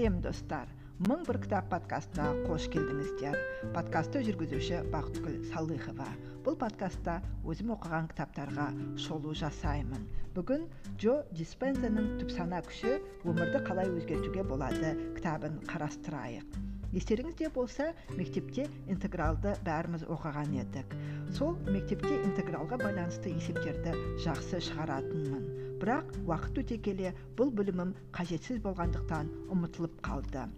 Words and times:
сәлем 0.00 0.22
достар. 0.24 0.68
Мың 1.04 1.26
бір 1.28 1.36
кітап 1.42 1.66
подкастына 1.68 2.30
қош 2.46 2.70
келдіңіздер. 2.72 3.34
Подкастты 3.74 4.22
жүргізуші 4.24 4.78
бақытгүл 4.94 5.34
салыхова. 5.50 6.06
Бұл 6.46 6.56
подкастта 6.56 7.18
өзім 7.44 7.74
оқыған 7.74 8.08
кітаптарға 8.08 8.70
шолу 8.96 9.34
жасаймын. 9.36 10.08
Бүгін 10.32 10.64
джо 10.96 11.18
диспензаның 11.36 12.16
түпсана 12.22 12.62
күші 12.64 12.96
өмірді 13.28 13.60
қалай 13.68 13.92
өзгертуге 13.92 14.48
болады 14.48 14.96
кітабын 15.18 15.60
қарастырайық. 15.68 16.48
Естеріңізде 16.96 17.52
болса 17.52 17.92
мектепте 18.16 18.70
интегралды 18.88 19.52
бәріміз 19.68 20.08
оқыған 20.08 20.56
едік. 20.62 20.96
Сол 21.36 21.58
мектепте 21.68 22.16
интегралға 22.24 22.80
байланысты 22.80 23.36
есептерді 23.36 23.92
жақсы 24.24 24.64
шығаратынмын. 24.70 25.69
Бірақ 25.80 26.10
уақыт 26.28 26.64
өте 26.64 26.76
келе 26.86 27.14
бұл 27.38 27.52
білімім 27.56 27.94
қажетсіз 28.16 28.60
болғандықтан 28.64 29.30
ұмытылып 29.54 30.00
қалды. 30.06 30.48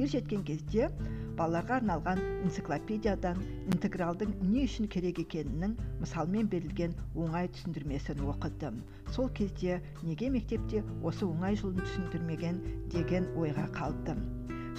Ер 0.00 0.08
жеткен 0.08 0.44
кезде 0.48 0.86
балаларға 1.36 1.78
арналған 1.80 2.20
энциклопедиядан 2.46 3.40
интегралдың 3.74 4.32
не 4.48 4.64
үшін 4.68 4.88
керек 4.94 5.20
екенінің 5.24 5.74
мысалмен 6.00 6.48
берілген 6.54 6.96
оңай 7.12 7.50
түсіндірмесін 7.56 8.24
оқыдым. 8.32 8.80
Сол 9.16 9.28
кезде 9.40 9.80
неге 10.02 10.30
мектепте 10.32 10.84
осы 11.02 11.28
оңай 11.28 11.60
жолын 11.60 11.84
түсіндірмеген 11.84 12.62
деген 12.96 13.28
ойға 13.36 13.68
қалдым. 13.76 14.24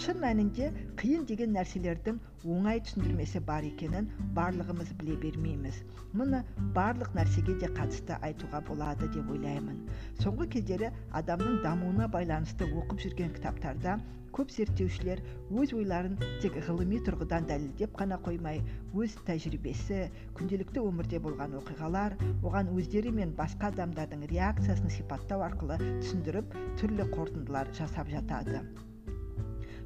Шын 0.01 0.17
мәнінде 0.21 0.67
қиын 0.99 1.25
деген 1.29 1.51
нәрселердің 1.55 2.15
оңай 2.55 2.79
түсіндірмесі 2.85 3.41
бар 3.49 3.65
екенін 3.67 4.07
барлығымыз 4.37 4.89
біле 5.01 5.17
бермейміз. 5.21 5.75
Мұны 6.17 6.39
барлық 6.77 7.13
нәрсеге 7.17 7.59
де 7.61 7.69
қатысты 7.77 8.17
айтуға 8.25 8.63
болады 8.69 9.09
деп 9.13 9.29
ойлаймын. 9.35 9.77
Соңғы 10.23 10.49
кездері 10.55 10.89
адамның 11.21 11.61
дамуына 11.67 12.09
байланысты 12.15 12.65
оқып 12.81 13.05
жүрген 13.05 13.35
кітаптарда 13.37 13.99
көп 14.33 14.53
зерттеушілер 14.53 15.19
өз 15.61 15.75
ойларын 15.77 16.15
тек 16.41 16.55
ғылыми 16.67 17.01
тұрғыдан 17.05 17.45
дәлелдеп 17.51 17.93
қана 17.99 18.17
қоймай 18.27 18.63
өз 18.97 19.13
тәжірибесі 19.27 19.99
күнделікті 20.39 20.81
өмірде 20.89 21.19
болған 21.27 21.53
оқиғалар 21.59 22.15
оған 22.41 22.71
өздері 22.73 23.13
мен 23.19 23.35
басқа 23.37 23.69
адамдардың 23.75 24.25
реакциясын 24.33 24.89
сипаттау 24.97 25.45
арқылы 25.49 25.77
түсіндіріп 25.83 26.57
түрлі 26.81 27.07
қорытындылар 27.13 27.69
жасап 27.77 28.09
жатады. 28.15 28.63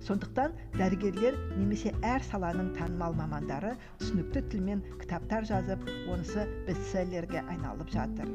Сондықтан 0.05 0.53
дәрігерлер 0.77 1.37
немесе 1.57 1.93
әр 2.11 2.25
саланың 2.29 2.69
танымал 2.77 3.17
мамандары 3.17 3.73
түсінікті 4.01 4.43
тілмен 4.53 4.83
кітаптар 5.01 5.47
жазып 5.49 5.87
онысы 6.13 6.45
бестселлерге 6.67 7.41
айналып 7.41 7.91
жатыр. 7.95 8.29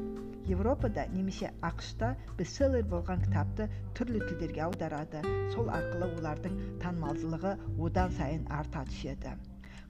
Европада 0.51 1.05
немесе 1.13 1.53
ақшта 1.69 2.13
бестселлер 2.41 2.83
болған 2.91 3.23
кітапты 3.23 3.69
түрлі 3.99 4.19
тілдерге 4.27 4.65
аударады. 4.67 5.23
Сол 5.55 5.71
арқылы 5.77 6.11
олардың 6.19 6.59
танымалдылығы 6.83 7.57
одан 7.87 8.15
сайын 8.19 8.45
арта 8.59 8.83
түседі. 8.91 9.37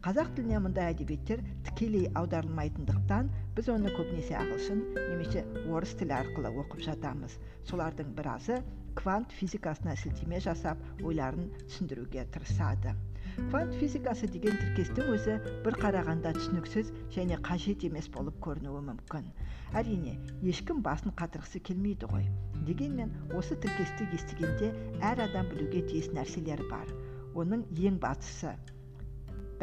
Қазақ 0.03 0.33
тіліне 0.35 0.57
мұндай 0.59 0.89
әдебиеттер 0.91 1.39
тікелей 1.63 2.09
аударылмайтындықтан 2.19 3.29
біз 3.55 3.69
оны 3.71 3.91
көбінесе 3.93 4.33
ағылшын 4.35 4.81
немесе 4.97 5.43
орыс 5.71 5.93
тілі 6.01 6.11
арқылы 6.17 6.51
оқып 6.59 6.81
жатамыз. 6.83 7.37
Солардың 7.69 8.09
біразы 8.17 8.57
квант 8.99 9.31
физикасына 9.37 9.95
сілтеме 10.01 10.41
жасап 10.43 10.81
ойларын 11.07 11.47
түсіндіруге 11.61 12.25
тырысады. 12.35 12.91
Квант 13.37 13.77
физикасы 13.79 14.27
деген 14.33 14.59
тіркестің 14.59 15.13
өзі 15.15 15.37
бір 15.63 15.79
қарағанда 15.85 16.35
түсініксіз 16.35 16.91
және 17.15 17.39
қажет 17.47 17.87
емес 17.87 18.11
болып 18.11 18.43
көрінуі 18.43 18.83
мүмкін. 18.89 19.31
Әрине 19.71 20.17
ешкім 20.43 20.83
басын 20.83 21.15
қатырғысы 21.15 21.63
келмейді 21.71 22.11
ғой. 22.11 22.27
Дегенмен 22.67 23.15
осы 23.39 23.55
тіркесті 23.55 24.11
естігенде 24.19 24.75
әр 24.99 25.23
адам 25.29 25.47
білуге 25.55 25.87
тиіс 25.87 26.11
нәрселер 26.11 26.67
бар. 26.67 26.91
Оның 27.39 27.63
ең 27.87 28.03
бастысы 28.03 28.57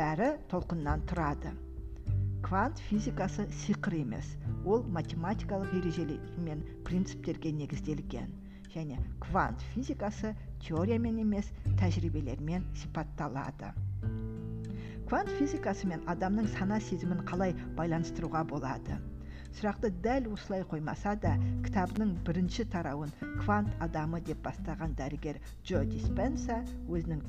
бәрі 0.00 0.28
толқыннан 0.49 1.03
тұрады. 1.11 1.50
Квант 2.47 2.78
физикасы 2.88 3.44
сиқыр 3.62 3.99
емес 3.99 4.31
ол 4.65 4.87
математикалық 4.97 5.75
ережелер 5.77 6.22
мен 6.47 6.62
принциптерге 6.88 7.53
негізделген. 7.59 8.31
Және 8.72 8.97
квант 9.21 9.60
физикасы 9.75 10.33
теориямен 10.65 11.19
емес 11.27 11.50
тәжірибелермен 11.83 12.65
сипатталады. 12.83 13.75
Квант 15.10 15.34
физикасы 15.37 15.91
мен 15.93 16.06
адамның 16.15 16.49
сана 16.56 16.81
сезімін 16.89 17.21
қалай 17.28 17.53
байланыстыруға 17.77 18.47
болады? 18.55 18.97
Сұрақты 19.59 19.91
дәл 20.05 20.28
осылай 20.34 20.62
қоймаса 20.71 21.16
да 21.22 21.33
кітабының 21.66 22.12
бірінші 22.27 22.65
тарауын 22.72 23.11
квант 23.41 23.83
адамы 23.87 24.21
деп 24.28 24.41
бастаған 24.47 24.94
дәрігер 25.00 25.41
джо 25.65 25.83
диспенса 25.91 26.61
өзінің 26.87 27.25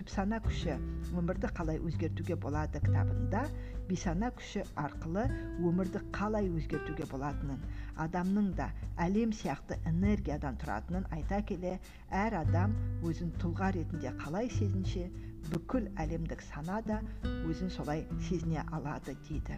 түпсана 0.00 0.40
күші 0.44 0.76
өмірді 1.22 1.50
қалай 1.58 1.80
өзгертуге 1.90 2.36
болады 2.44 2.82
кітабында 2.84 3.44
бейсана 3.88 4.28
күші 4.38 4.64
арқылы 4.82 5.24
өмірді 5.70 6.02
қалай 6.18 6.50
өзгертуге 6.52 7.08
болатынын 7.12 7.62
адамның 8.04 8.52
да 8.60 8.68
әлем 9.06 9.32
сияқты 9.38 9.78
энергиядан 9.92 10.60
тұратынын 10.62 11.08
айта 11.16 11.40
келе 11.50 11.78
әр 12.24 12.36
адам 12.42 12.76
өзін 13.08 13.32
тұлға 13.42 13.72
ретінде 13.78 14.12
қалай 14.22 14.52
сезінше 14.58 15.08
бүкіл 15.50 15.88
әлемдік 16.04 16.44
сана 16.52 16.82
да 16.92 17.00
өзін 17.32 17.72
солай 17.72 18.04
сезіне 18.28 18.66
алады 18.68 19.16
дейді. 19.28 19.56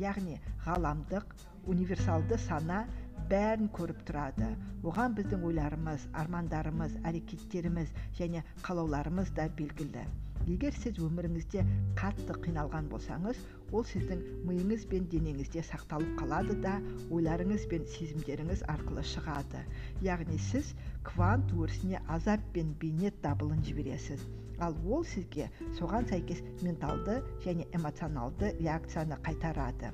Яғни 0.00 0.38
ғаламдық 0.66 1.34
универсалды 1.72 2.38
сана 2.46 2.82
бәрін 3.30 3.68
көріп 3.76 4.02
тұрады. 4.08 4.48
Оған 4.88 5.14
біздің 5.18 5.44
ойларымыз 5.48 6.08
армандарымыз 6.22 6.98
әрекеттеріміз 7.10 7.94
және 8.18 8.42
қалауларымыз 8.66 9.32
да 9.38 9.48
белгілі. 9.60 10.04
Егер 10.50 10.74
сіз 10.74 10.98
өміріңізде 11.06 11.62
қатты 12.00 12.34
қиналған 12.44 12.88
болсаңыз 12.90 13.38
ол 13.70 13.84
сіздің 13.92 14.24
миыңыз 14.48 14.88
бен 14.90 15.06
денеңізде 15.12 15.62
сақталып 15.68 16.16
қалады 16.18 16.56
да 16.64 16.72
ойларыңыз 17.14 17.68
бен 17.70 17.86
сезімдеріңіз 17.94 18.64
арқылы 18.74 19.06
шығады. 19.14 19.62
Яғни 20.02 20.40
сіз 20.50 20.74
квант 21.06 21.54
өрісіне 21.54 22.02
азап 22.16 22.48
пен 22.56 22.74
бейнет 22.82 23.22
дабылын 23.22 23.62
жібересіз. 23.68 24.26
Ал 24.66 24.76
ол 24.96 25.04
сізге 25.12 25.48
соған 25.78 26.06
сәйкес 26.10 26.42
менталды 26.62 27.20
және 27.44 27.66
эмоционалды 27.78 28.52
реакцияны 28.60 29.18
қайтарады. 29.26 29.90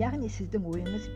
Яғни 0.00 0.30
сіздің 0.32 0.68
ойыңыз 0.72 1.08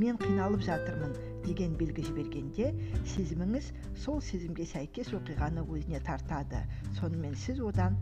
мен 0.00 0.18
қиналып 0.22 0.62
жатырмын 0.68 1.14
деген 1.44 1.76
белгі 1.80 2.04
жібергенде 2.06 2.70
сезіміңіз 3.14 3.70
сол 4.04 4.20
сезімге 4.22 4.66
сәйкес 4.72 5.12
оқиғаны 5.18 5.64
өзіне 5.66 6.00
тартады. 6.06 6.62
Сонымен 7.00 7.34
сіз 7.44 7.60
одан 7.70 7.98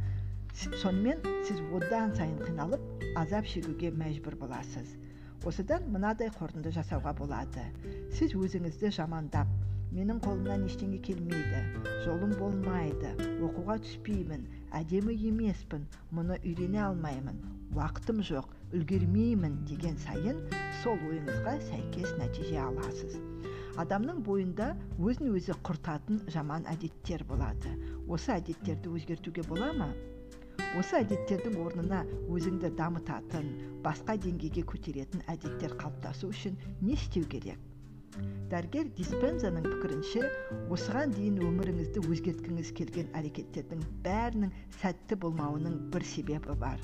сонымен 0.83 1.23
сіз 1.49 1.63
одан 1.79 2.15
сайын 2.19 2.39
қиналып 2.45 3.07
азап 3.23 3.47
шегуге 3.47 3.93
мәжбүр 4.03 4.37
боласыз. 4.43 4.95
Осыдан 5.47 5.87
мынадай 5.95 6.29
қорытынды 6.35 6.75
жасауға 6.77 7.15
болады. 7.19 7.65
Сіз 8.19 8.35
өзіңізді 8.37 8.91
жамандап 9.01 9.49
менің 9.97 10.19
қолымнан 10.25 10.67
ештеңе 10.69 10.99
келмейді 11.05 11.61
жолым 12.05 12.35
болмайды 12.41 13.15
оқуға 13.47 13.79
түспеймін 13.87 14.45
әдемі 14.81 15.15
емеспін 15.31 15.87
мұны 16.19 16.37
үйрене 16.43 16.83
алмаймын 16.85 17.39
уақытым 17.77 18.21
жоқ 18.31 18.53
үлгермеймін 18.77 19.55
деген 19.71 19.97
сайын 20.05 20.43
сол 20.83 21.01
ойыңызға 21.09 21.55
сәйкес 21.71 22.13
нәтиже 22.21 22.59
аласыз. 22.65 23.17
Адамның 23.83 24.21
бойында 24.27 24.69
өзін 24.99 25.33
өзі 25.39 25.57
құртатын 25.69 26.21
жаман 26.35 26.67
әдеттер 26.73 27.25
болады. 27.31 27.73
Осы 28.09 28.35
әдеттерді 28.37 28.93
өзгертуге 28.99 29.47
бола 29.49 29.71
ма? 29.79 29.89
Осы 30.81 31.01
әдеттердің 31.01 31.57
орнына 31.65 32.03
өзіңді 32.35 32.75
дамытатын 32.81 33.49
басқа 33.87 34.19
деңгейге 34.27 34.67
көтеретін 34.73 35.25
әдеттер 35.33 35.79
қалыптасу 35.81 36.33
үшін 36.35 36.59
не 36.83 36.97
істеу 36.99 37.29
керек? 37.37 37.68
Дәрігер 38.53 38.89
диспензаның 38.99 39.67
пікірінше 39.67 40.23
осыған 40.75 41.13
дейін 41.17 41.39
өміріңізді 41.49 42.03
өзгерткіңіз 42.15 42.73
келген 42.81 43.11
әрекеттердің 43.21 43.85
бәрінің 44.07 44.53
сәтті 44.81 45.19
болмауының 45.25 45.79
бір 45.95 46.07
себебі 46.13 46.57
бар. 46.63 46.83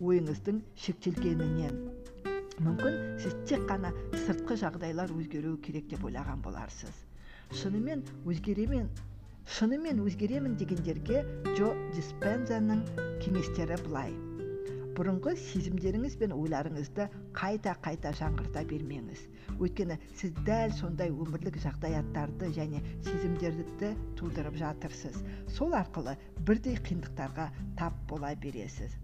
Ойыңыздың 0.00 0.60
шектелгенінен. 0.84 1.78
Мүмкін 2.62 2.98
сіз 3.22 3.38
тек 3.50 3.64
қана 3.70 3.92
сыртқы 4.24 4.58
жағдайлар 4.64 5.14
өзгеруі 5.16 5.58
керек 5.66 5.88
деп 5.92 6.04
ойлаған 6.08 6.42
боларсыз. 6.46 6.94
Шынымен 7.62 8.04
өзгеремен 8.28 8.90
шынымен 9.56 10.04
өзгеремін 10.06 10.54
дегендерге 10.60 11.24
джо 11.56 11.72
диспензаның 11.96 12.84
кеңестері 13.24 13.80
былай. 13.86 14.14
Бұрынғы 15.02 15.32
сезімдеріңіз 15.34 16.12
бен 16.20 16.32
ойларыңызды 16.36 17.08
қайта 17.34 17.72
қайта 17.82 18.12
жаңғырта 18.14 18.60
бермеңіз. 18.70 19.24
Өйткені 19.56 19.96
сіз 20.20 20.36
дәл 20.46 20.70
сондай 20.78 21.10
өмірлік 21.10 21.58
жағдаяттарды 21.64 22.52
және 22.54 22.82
сезімдерді 23.08 23.90
тудырып 24.20 24.60
жатырсыз. 24.60 25.18
Сол 25.56 25.74
арқылы 25.74 26.14
бірдей 26.46 26.78
қиындықтарға 26.86 27.48
тап 27.80 27.98
бола 28.12 28.30
бересіз. 28.44 28.94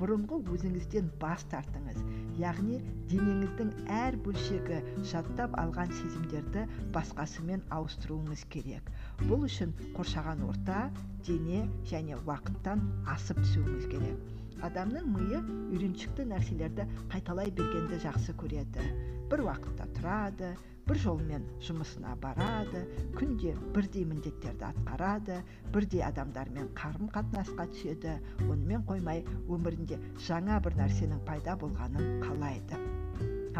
Бұрынғы 0.00 0.40
өзіңізден 0.54 1.12
бас 1.20 1.44
тартыңыз. 1.52 2.00
Яғни 2.40 2.80
денеңіздің 3.12 3.74
әр 3.92 4.16
бөлшегі 4.24 4.80
жаттап 5.12 5.58
алған 5.60 5.92
сезімдерді 6.00 6.64
басқасымен 6.96 7.66
ауыстыруыңыз 7.76 8.48
керек. 8.56 8.88
Бұл 9.28 9.44
үшін 9.50 9.76
қоршаған 9.98 10.46
орта 10.48 10.86
дене 11.28 11.66
және 11.92 12.16
уақыттан 12.24 12.88
асып 13.18 13.44
түсуіңіз 13.44 13.90
керек. 13.92 14.41
Адамның 14.68 15.08
миы 15.16 15.40
үйреншікті 15.44 16.28
нәрселерді 16.32 16.86
қайталай 17.14 17.50
бергенді 17.56 17.98
жақсы 18.04 18.34
көреді. 18.42 18.84
Бір 19.32 19.46
уақытта 19.46 19.88
тұрады 19.96 20.52
бір 20.88 20.98
жолмен 21.04 21.44
жұмысына 21.62 22.14
барады 22.22 22.82
күнде 23.16 23.54
бірдей 23.74 24.06
міндеттерді 24.10 24.66
атқарады 24.68 25.38
бірдей 25.74 26.02
адамдармен 26.08 26.72
қарым 26.78 27.10
қатынасқа 27.14 27.68
түседі 27.74 28.16
онымен 28.48 28.82
қоймай 28.88 29.22
өмірінде 29.46 30.00
жаңа 30.26 30.58
бір 30.66 30.80
нәрсенің 30.82 31.22
пайда 31.28 31.56
болғанын 31.62 32.18
қалайды. 32.26 32.82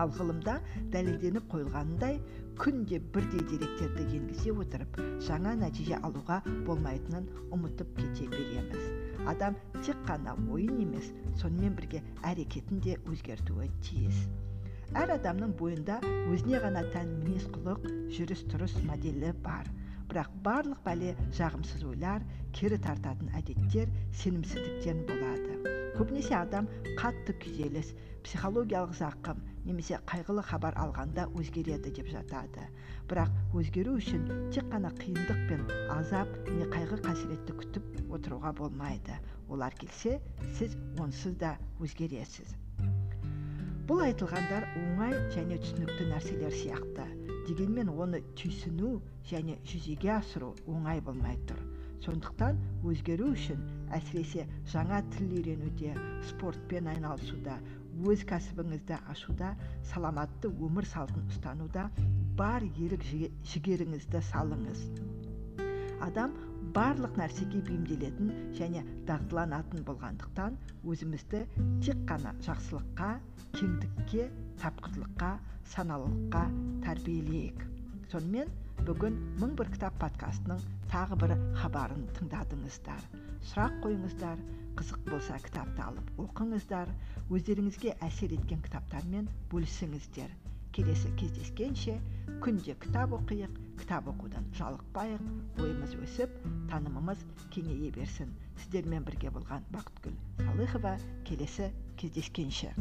Ал 0.00 0.12
ғылымда 0.16 0.54
дәлелденіп 0.92 1.48
қойылғанындай 1.52 2.18
күнде 2.60 2.98
бірдей 3.14 3.42
деректерді 3.50 4.04
енгізе 4.18 4.52
отырып 4.64 4.98
жаңа 5.26 5.54
нәтиже 5.62 5.98
алуға 6.06 6.38
болмайтынын 6.68 7.28
ұмытып 7.56 7.92
кете 7.98 8.28
береміз. 8.32 8.88
Адам 9.32 9.56
тек 9.80 9.98
қана 10.08 10.36
ойын 10.52 10.80
емес 10.86 11.12
сонымен 11.42 11.76
бірге 11.78 12.02
әрекетін 12.28 12.82
де 12.86 12.96
өзгертуі 13.12 13.70
тиіс. 13.86 14.24
Әр 15.02 15.14
адамның 15.16 15.54
бойында 15.60 16.00
өзіне 16.32 16.60
ғана 16.64 16.84
тән 16.92 17.14
мінез 17.22 17.46
құлық 17.54 17.86
жүріс 18.16 18.44
тұрыс 18.52 18.76
моделі 18.88 19.32
бар. 19.46 19.70
Бірақ 20.10 20.28
барлық 20.44 20.82
бәле 20.84 21.14
жағымсыз 21.38 21.86
ойлар 21.88 22.26
кері 22.52 22.76
тартатын 22.84 23.32
әдеттер 23.38 23.88
сенімсіздіктен 24.20 25.06
болады 25.08 25.31
көбінесе 25.96 26.36
адам 26.38 26.68
қатты 27.00 27.34
күйзеліс 27.42 27.92
психологиялық 28.26 28.94
зақым 28.96 29.40
немесе 29.66 29.98
қайғылы 30.10 30.42
хабар 30.46 30.76
алғанда 30.80 31.26
өзгереді 31.38 31.92
деп 31.98 32.08
жатады. 32.12 32.64
Бірақ 33.10 33.32
өзгеру 33.58 33.96
үшін 34.00 34.24
тек 34.54 34.68
қана 34.72 34.92
қиындық 34.98 35.42
пен 35.50 35.66
азап 35.96 36.30
не 36.48 36.68
қайғы 36.72 36.98
қасіретті 37.06 37.56
күтіп 37.60 38.12
отыруға 38.16 38.54
болмайды. 38.58 39.18
Олар 39.48 39.74
келсе 39.78 40.18
сіз 40.58 40.78
онсыз 41.02 41.36
да 41.42 41.56
өзгересіз. 41.80 42.56
Бұл 43.90 44.06
айтылғандар 44.06 44.68
оңай 44.78 45.18
және 45.34 45.58
түсінікті 45.62 46.08
нәрселер 46.12 46.54
сияқты. 46.62 47.06
Дегенмен 47.48 47.90
оны 47.90 48.22
түйсіну 48.38 48.96
және 49.28 49.58
жүзеге 49.66 50.16
асыру 50.20 50.54
оңай 50.70 51.02
болмай 51.02 51.38
тұр. 51.50 51.58
Сондықтан 52.04 52.58
өзгеру 52.88 53.30
үшін 53.36 53.60
әсіресе 53.98 54.46
жаңа 54.72 55.02
тіл 55.14 55.34
үйренуде 55.38 55.92
спортпен 56.30 56.88
айналысуда 56.92 57.58
өз 58.12 58.24
кәсібіңізді 58.28 58.98
ашуда 59.12 59.52
саламатты 59.92 60.50
өмір 60.66 60.88
салтын 60.92 61.28
ұстануда 61.34 61.88
бар 62.38 62.64
ерік 62.86 63.04
жігеріңізді 63.52 64.22
салыңыз. 64.30 64.86
Адам 66.02 66.32
барлық 66.74 67.18
нәрсеге 67.20 67.60
бейімделетін 67.68 68.32
және 68.58 68.82
дағдыланатын 69.08 69.84
болғандықтан 69.86 70.56
өзімізді 70.88 71.44
тек 71.84 72.02
қана 72.08 72.32
жақсылыққа 72.46 73.10
кеңдікке 73.58 74.26
тапқырлыққа 74.64 75.30
саналылыққа 75.74 76.42
тәрбиелейік. 76.86 77.62
Сонымен 78.10 78.50
бүгін 78.86 79.14
мың 79.38 79.52
бір 79.58 79.68
кітап 79.70 79.94
подкастының 80.02 80.62
тағы 80.90 81.16
бір 81.20 81.32
хабарын 81.60 82.02
тыңдадыңыздар. 82.16 83.04
Сұрақ 83.46 83.76
қойыңыздар 83.84 84.40
қызық 84.78 85.04
болса 85.10 85.38
кітапты 85.44 85.84
алып 85.84 86.10
оқыңыздар 86.24 86.90
өздеріңізге 87.30 87.94
әсер 88.08 88.34
еткен 88.34 88.62
кітаптармен 88.66 89.28
бөлісіңіздер. 89.52 90.34
Келесі 90.74 91.12
кездескенше 91.20 91.98
күнде 92.42 92.74
кітап 92.82 93.14
оқиық 93.20 93.62
кітап 93.78 94.10
оқудан 94.10 94.50
жалықпайық 94.58 95.62
ойымыз 95.62 95.94
өсіп 96.02 96.38
танымымыз 96.72 97.22
кеңейе 97.54 97.92
берсін. 97.94 98.34
Сіздермен 98.64 99.06
бірге 99.06 99.30
болған 99.36 99.68
бақытгүл 99.76 100.18
салыхова 100.42 100.96
келесі 101.28 101.70
кездескенше. 102.00 102.72